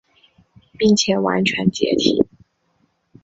[0.79, 2.25] 并且完全解体。